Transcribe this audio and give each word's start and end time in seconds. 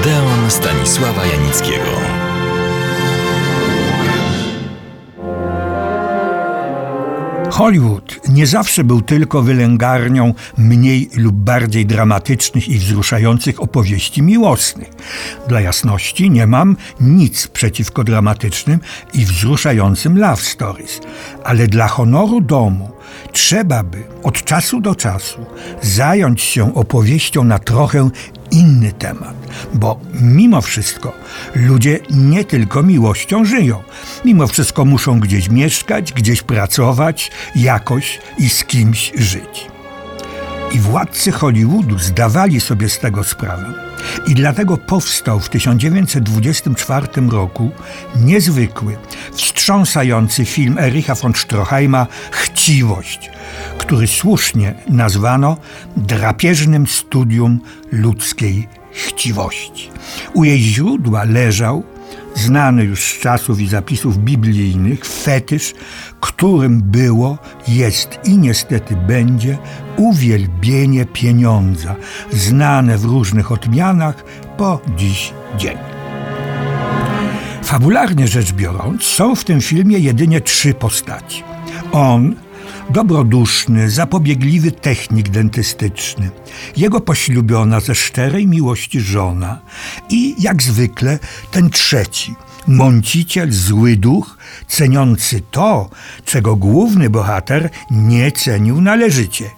Odeon 0.00 0.50
Stanisława 0.50 1.26
Janickiego. 1.26 1.84
Hollywood 7.50 8.20
nie 8.28 8.46
zawsze 8.46 8.84
był 8.84 9.02
tylko 9.02 9.42
wylęgarnią 9.42 10.34
mniej 10.58 11.10
lub 11.16 11.34
bardziej 11.36 11.86
dramatycznych 11.86 12.68
i 12.68 12.78
wzruszających 12.78 13.62
opowieści 13.62 14.22
miłosnych. 14.22 14.88
Dla 15.48 15.60
jasności 15.60 16.30
nie 16.30 16.46
mam 16.46 16.76
nic 17.00 17.48
przeciwko 17.48 18.04
dramatycznym 18.04 18.80
i 19.14 19.24
wzruszającym 19.24 20.18
love 20.18 20.42
stories, 20.42 21.00
ale 21.44 21.66
dla 21.66 21.88
honoru 21.88 22.40
domu 22.40 22.90
trzeba 23.32 23.82
by 23.82 24.02
od 24.22 24.44
czasu 24.44 24.80
do 24.80 24.94
czasu 24.94 25.46
zająć 25.82 26.42
się 26.42 26.74
opowieścią 26.74 27.44
na 27.44 27.58
trochę 27.58 28.10
inny 28.50 28.92
temat, 28.92 29.36
bo 29.74 30.00
mimo 30.20 30.60
wszystko 30.60 31.12
ludzie 31.54 31.98
nie 32.10 32.44
tylko 32.44 32.82
miłością 32.82 33.44
żyją. 33.44 33.82
Mimo 34.24 34.46
wszystko 34.46 34.84
muszą 34.84 35.20
gdzieś 35.20 35.48
mieszkać, 35.48 36.12
gdzieś 36.12 36.42
pracować, 36.42 37.30
jakoś 37.56 38.20
i 38.38 38.48
z 38.48 38.64
kimś 38.64 39.12
żyć. 39.14 39.77
I 40.72 40.78
władcy 40.78 41.32
Hollywoodu 41.32 41.98
zdawali 41.98 42.60
sobie 42.60 42.88
z 42.88 42.98
tego 42.98 43.24
sprawę. 43.24 43.72
I 44.26 44.34
dlatego 44.34 44.76
powstał 44.76 45.40
w 45.40 45.48
1924 45.48 47.06
roku 47.30 47.70
niezwykły, 48.16 48.96
wstrząsający 49.32 50.44
film 50.44 50.78
Ericha 50.78 51.14
von 51.14 51.34
Stroheima 51.34 52.06
Chciwość, 52.30 53.30
który 53.78 54.06
słusznie 54.06 54.74
nazwano 54.88 55.56
drapieżnym 55.96 56.86
studium 56.86 57.60
ludzkiej 57.92 58.68
chciwości. 58.92 59.90
U 60.34 60.44
jej 60.44 60.60
źródła 60.60 61.24
leżał 61.24 61.82
znany 62.34 62.84
już 62.84 63.00
z 63.00 63.20
czasów 63.20 63.60
i 63.60 63.68
zapisów 63.68 64.18
biblijnych 64.18 65.04
fetysz, 65.04 65.74
którym 66.20 66.82
było, 66.82 67.38
jest 67.68 68.18
i 68.24 68.38
niestety 68.38 68.96
będzie 68.96 69.58
uwielbienie 69.98 71.04
pieniądza, 71.06 71.96
znane 72.32 72.98
w 72.98 73.04
różnych 73.04 73.52
odmianach 73.52 74.24
po 74.56 74.80
dziś 74.96 75.32
dzień. 75.58 75.76
Fabularnie 77.62 78.28
rzecz 78.28 78.52
biorąc, 78.52 79.02
są 79.02 79.34
w 79.34 79.44
tym 79.44 79.60
filmie 79.60 79.98
jedynie 79.98 80.40
trzy 80.40 80.74
postaci. 80.74 81.42
On, 81.92 82.36
dobroduszny, 82.90 83.90
zapobiegliwy 83.90 84.72
technik 84.72 85.28
dentystyczny, 85.28 86.30
jego 86.76 87.00
poślubiona 87.00 87.80
ze 87.80 87.94
szczerej 87.94 88.46
miłości 88.46 89.00
żona 89.00 89.58
i, 90.10 90.34
jak 90.38 90.62
zwykle, 90.62 91.18
ten 91.50 91.70
trzeci, 91.70 92.34
mąciciel, 92.66 93.52
zły 93.52 93.96
duch, 93.96 94.38
ceniący 94.68 95.42
to, 95.50 95.90
czego 96.24 96.56
główny 96.56 97.10
bohater 97.10 97.70
nie 97.90 98.32
cenił 98.32 98.80
należycie 98.80 99.57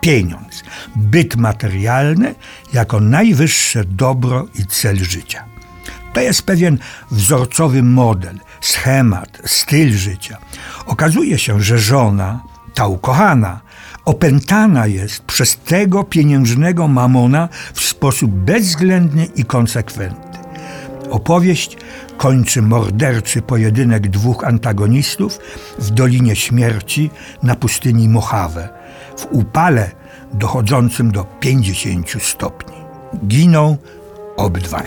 pieniądz, 0.00 0.62
byt 0.96 1.36
materialny 1.36 2.34
jako 2.72 3.00
najwyższe 3.00 3.84
dobro 3.84 4.46
i 4.54 4.66
cel 4.66 5.04
życia. 5.04 5.44
To 6.12 6.20
jest 6.20 6.42
pewien 6.42 6.78
wzorcowy 7.10 7.82
model, 7.82 8.38
schemat, 8.60 9.38
styl 9.44 9.92
życia. 9.92 10.38
Okazuje 10.86 11.38
się, 11.38 11.62
że 11.62 11.78
żona, 11.78 12.40
ta 12.74 12.86
ukochana, 12.86 13.60
opętana 14.04 14.86
jest 14.86 15.22
przez 15.22 15.56
tego 15.56 16.04
pieniężnego 16.04 16.88
mamona 16.88 17.48
w 17.74 17.80
sposób 17.80 18.30
bezwzględny 18.30 19.24
i 19.24 19.44
konsekwentny. 19.44 20.38
Opowieść 21.10 21.76
kończy 22.16 22.62
morderczy 22.62 23.42
pojedynek 23.42 24.08
dwóch 24.08 24.44
antagonistów 24.44 25.38
w 25.78 25.90
Dolinie 25.90 26.36
Śmierci 26.36 27.10
na 27.42 27.54
pustyni 27.54 28.08
Mojave, 28.08 28.68
w 29.18 29.26
upale 29.30 29.90
dochodzącym 30.32 31.12
do 31.12 31.24
50 31.24 32.22
stopni. 32.22 32.76
Giną 33.26 33.76
obydwaj. 34.36 34.86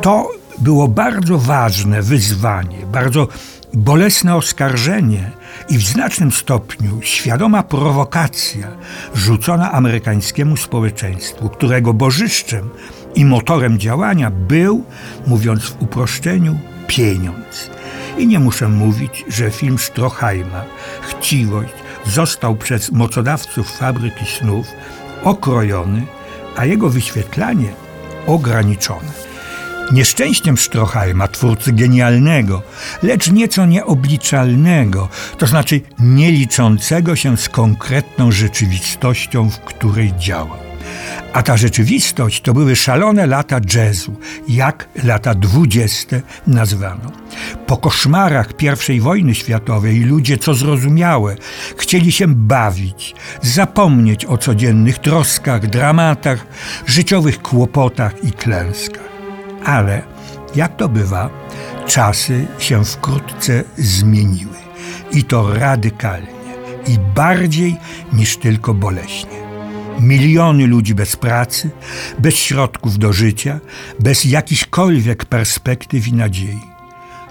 To 0.00 0.28
było 0.58 0.88
bardzo 0.88 1.38
ważne 1.38 2.02
wyzwanie, 2.02 2.86
bardzo 2.86 3.28
bolesne 3.74 4.36
oskarżenie 4.36 5.30
i 5.68 5.78
w 5.78 5.82
znacznym 5.82 6.32
stopniu 6.32 7.00
świadoma 7.02 7.62
prowokacja 7.62 8.68
rzucona 9.14 9.72
amerykańskiemu 9.72 10.56
społeczeństwu, 10.56 11.48
którego 11.48 11.94
bożyszczem 11.94 12.70
i 13.14 13.24
motorem 13.24 13.78
działania 13.78 14.30
był, 14.30 14.84
mówiąc 15.26 15.64
w 15.64 15.82
uproszczeniu, 15.82 16.58
pieniądz. 16.86 17.70
I 18.18 18.26
nie 18.26 18.40
muszę 18.40 18.68
mówić, 18.68 19.24
że 19.28 19.50
film 19.50 19.78
Stroheima, 19.78 20.64
Chciwość, 21.00 21.72
został 22.06 22.56
przez 22.56 22.92
mocodawców 22.92 23.76
fabryki 23.78 24.26
snów 24.38 24.66
okrojony, 25.22 26.06
a 26.56 26.64
jego 26.64 26.90
wyświetlanie 26.90 27.68
ograniczone. 28.26 29.12
Nieszczęściem 29.92 30.56
Stroheima, 30.56 31.28
twórcy 31.28 31.72
genialnego, 31.72 32.62
lecz 33.02 33.30
nieco 33.30 33.66
nieobliczalnego, 33.66 35.08
to 35.38 35.46
znaczy 35.46 35.80
nie 35.98 36.32
liczącego 36.32 37.16
się 37.16 37.36
z 37.36 37.48
konkretną 37.48 38.30
rzeczywistością, 38.30 39.50
w 39.50 39.60
której 39.60 40.12
działał. 40.18 40.71
A 41.32 41.42
ta 41.42 41.56
rzeczywistość 41.56 42.40
to 42.40 42.52
były 42.52 42.76
szalone 42.76 43.26
lata 43.26 43.60
jazzu, 43.74 44.16
jak 44.48 44.88
lata 45.04 45.34
dwudzieste 45.34 46.22
nazwano. 46.46 47.12
Po 47.66 47.76
koszmarach 47.76 48.48
I 48.88 49.00
wojny 49.00 49.34
światowej 49.34 50.00
ludzie, 50.00 50.38
co 50.38 50.54
zrozumiałe, 50.54 51.36
chcieli 51.76 52.12
się 52.12 52.26
bawić, 52.28 53.14
zapomnieć 53.42 54.26
o 54.26 54.38
codziennych 54.38 54.98
troskach, 54.98 55.66
dramatach, 55.66 56.46
życiowych 56.86 57.42
kłopotach 57.42 58.24
i 58.24 58.32
klęskach. 58.32 59.08
Ale, 59.64 60.02
jak 60.54 60.76
to 60.76 60.88
bywa, 60.88 61.30
czasy 61.86 62.46
się 62.58 62.84
wkrótce 62.84 63.64
zmieniły. 63.76 64.56
I 65.12 65.24
to 65.24 65.54
radykalnie. 65.54 66.42
I 66.86 66.98
bardziej 67.14 67.76
niż 68.12 68.36
tylko 68.36 68.74
boleśnie. 68.74 69.41
Miliony 70.00 70.66
ludzi 70.66 70.94
bez 70.94 71.16
pracy, 71.16 71.70
bez 72.18 72.34
środków 72.34 72.98
do 72.98 73.12
życia, 73.12 73.60
bez 74.00 74.24
jakichkolwiek 74.24 75.24
perspektyw 75.24 76.08
i 76.08 76.12
nadziei. 76.12 76.60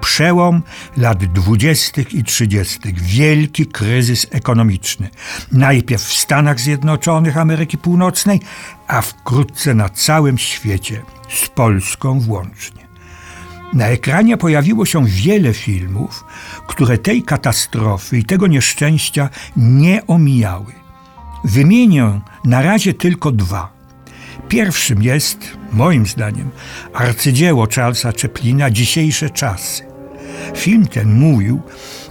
Przełom 0.00 0.62
lat 0.96 1.24
dwudziestych 1.24 2.14
i 2.14 2.24
trzydziestych, 2.24 3.00
wielki 3.00 3.66
kryzys 3.66 4.26
ekonomiczny. 4.30 5.08
Najpierw 5.52 6.02
w 6.02 6.14
Stanach 6.14 6.60
Zjednoczonych 6.60 7.36
Ameryki 7.36 7.78
Północnej, 7.78 8.40
a 8.88 9.00
wkrótce 9.00 9.74
na 9.74 9.88
całym 9.88 10.38
świecie, 10.38 11.02
z 11.28 11.48
Polską 11.48 12.20
włącznie. 12.20 12.84
Na 13.72 13.86
ekranie 13.86 14.36
pojawiło 14.36 14.86
się 14.86 15.06
wiele 15.06 15.54
filmów, 15.54 16.24
które 16.66 16.98
tej 16.98 17.22
katastrofy 17.22 18.18
i 18.18 18.24
tego 18.24 18.46
nieszczęścia 18.46 19.28
nie 19.56 20.06
omijały. 20.06 20.83
Wymienię 21.44 22.20
na 22.44 22.62
razie 22.62 22.94
tylko 22.94 23.32
dwa. 23.32 23.72
Pierwszym 24.48 25.02
jest, 25.02 25.38
moim 25.72 26.06
zdaniem, 26.06 26.50
arcydzieło 26.94 27.66
Charlesa 27.74 28.12
Chaplina 28.22 28.70
Dzisiejsze 28.70 29.30
czasy. 29.30 29.82
Film 30.56 30.86
ten 30.86 31.14
mówił 31.14 31.60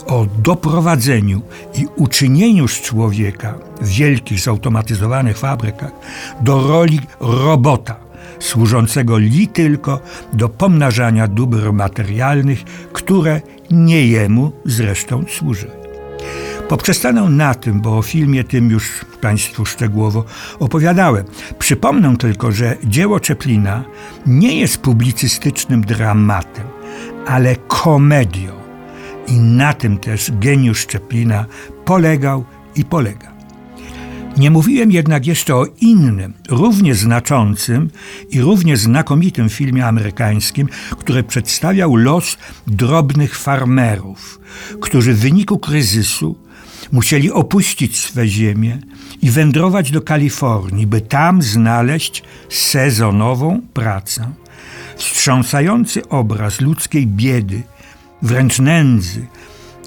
o 0.08 0.26
doprowadzeniu 0.26 1.42
i 1.76 1.86
uczynieniu 1.96 2.68
z 2.68 2.82
człowieka 2.82 3.56
w 3.82 3.88
wielkich 3.88 4.40
zautomatyzowanych 4.40 5.38
fabrykach 5.38 5.92
do 6.42 6.68
roli 6.68 7.00
robota, 7.20 7.96
służącego 8.40 9.18
li 9.18 9.48
tylko 9.48 10.00
do 10.34 10.50
pomnażania 10.50 11.28
dóbr 11.28 11.74
materialnych, 11.74 12.64
które 12.94 13.42
nie 13.72 14.08
jemu 14.08 14.52
zresztą 14.66 15.24
służyły. 15.30 15.83
Poprzestanę 16.70 17.22
na 17.22 17.54
tym, 17.56 17.82
bo 17.82 17.98
o 17.98 18.02
filmie 18.02 18.44
tym 18.44 18.70
już 18.70 19.06
Państwu 19.22 19.66
szczegółowo 19.66 20.26
opowiadałem. 20.60 21.26
Przypomnę 21.60 22.18
tylko, 22.18 22.52
że 22.52 22.78
dzieło 22.84 23.20
Czeplina 23.20 23.84
nie 24.26 24.60
jest 24.60 24.78
publicystycznym 24.78 25.82
dramatem, 25.82 26.64
ale 27.28 27.56
komedią. 27.56 28.52
I 29.28 29.34
na 29.40 29.74
tym 29.74 29.98
też 29.98 30.32
geniusz 30.40 30.88
Czeplina 30.88 31.46
polegał 31.86 32.46
i 32.76 32.86
polega. 32.86 33.34
Nie 34.38 34.52
mówiłem 34.52 34.92
jednak 34.92 35.28
jeszcze 35.28 35.56
o 35.56 35.66
innym, 35.82 36.34
równie 36.50 36.96
znaczącym 36.96 37.90
i 38.30 38.42
równie 38.42 38.78
znakomitym 38.78 39.50
filmie 39.50 39.88
amerykańskim, 39.88 40.68
który 40.98 41.24
przedstawiał 41.24 41.96
los 41.96 42.38
drobnych 42.68 43.38
farmerów, 43.38 44.40
którzy 44.82 45.14
w 45.14 45.20
wyniku 45.20 45.60
kryzysu 45.60 46.36
musieli 46.92 47.32
opuścić 47.32 48.00
swe 48.00 48.28
ziemię 48.28 48.80
i 49.22 49.30
wędrować 49.30 49.92
do 49.92 50.02
Kalifornii, 50.02 50.88
by 50.88 51.02
tam 51.02 51.42
znaleźć 51.42 52.24
sezonową 52.50 53.62
pracę. 53.74 54.34
Wstrząsający 54.98 56.10
obraz 56.10 56.62
ludzkiej 56.62 57.08
biedy, 57.08 57.64
wręcz 58.22 58.60
nędzy 58.60 59.28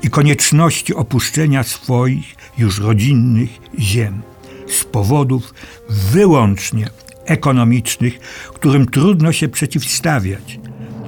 i 0.02 0.10
konieczności 0.10 0.94
opuszczenia 0.94 1.62
swoich 1.62 2.36
już 2.58 2.80
rodzinnych 2.80 3.50
ziem 3.78 4.22
z 4.68 4.84
powodów 4.84 5.54
wyłącznie 5.88 6.88
ekonomicznych, 7.24 8.18
którym 8.54 8.86
trudno 8.86 9.32
się 9.32 9.48
przeciwstawiać 9.48 10.60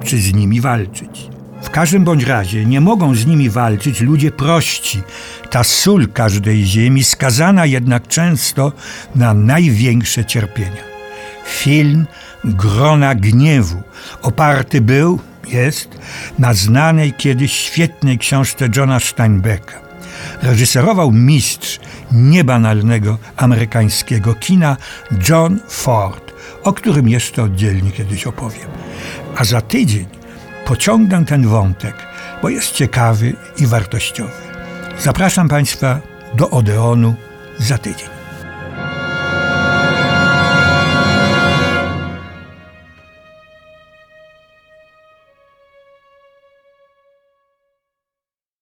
czy 0.03 0.17
z 0.17 0.33
nimi 0.33 0.61
walczyć. 0.61 1.38
W 1.61 1.69
każdym 1.69 2.03
bądź 2.03 2.23
razie 2.23 2.65
nie 2.65 2.81
mogą 2.81 3.15
z 3.15 3.25
nimi 3.25 3.49
walczyć 3.49 4.01
ludzie 4.01 4.31
prości, 4.31 5.01
ta 5.49 5.63
sól 5.63 6.07
każdej 6.07 6.65
ziemi, 6.65 7.03
skazana 7.03 7.65
jednak 7.65 8.07
często 8.07 8.71
na 9.15 9.33
największe 9.33 10.25
cierpienia. 10.25 10.83
Film 11.45 12.05
Grona 12.43 13.15
Gniewu 13.15 13.81
oparty 14.21 14.81
był, 14.81 15.19
jest, 15.47 15.89
na 16.39 16.53
znanej 16.53 17.13
kiedyś 17.13 17.53
świetnej 17.53 18.17
książce 18.17 18.69
Johna 18.75 18.99
Steinbecka. 18.99 19.81
Reżyserował 20.41 21.11
mistrz 21.11 21.79
niebanalnego 22.11 23.17
amerykańskiego 23.37 24.35
kina 24.35 24.77
John 25.29 25.59
Ford, 25.67 26.33
o 26.63 26.73
którym 26.73 27.09
jeszcze 27.09 27.43
oddzielnie 27.43 27.91
kiedyś 27.91 28.27
opowiem. 28.27 28.67
A 29.35 29.45
za 29.45 29.61
tydzień 29.61 30.18
pociągnę 30.69 31.25
ten 31.25 31.47
wątek, 31.47 31.95
bo 32.41 32.49
jest 32.49 32.71
ciekawy 32.71 33.33
i 33.57 33.67
wartościowy. 33.67 34.31
Zapraszam 34.99 35.49
Państwa 35.49 35.99
do 36.33 36.49
Odeonu 36.49 37.15
za 37.57 37.77
tydzień. 37.77 38.18